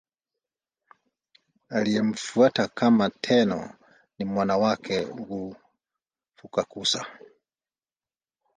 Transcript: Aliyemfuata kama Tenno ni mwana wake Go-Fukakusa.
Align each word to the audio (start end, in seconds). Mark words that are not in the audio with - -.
Aliyemfuata 1.69 2.67
kama 2.67 3.09
Tenno 3.09 3.75
ni 4.19 4.25
mwana 4.25 4.57
wake 4.57 5.05
Go-Fukakusa. 5.05 7.05